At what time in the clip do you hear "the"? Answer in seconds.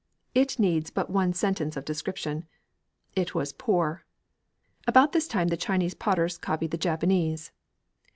5.49-5.55, 6.71-6.75